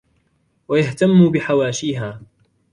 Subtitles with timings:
[0.67, 2.19] وَيَهْتَمُّ بِحَوَاشِيهَا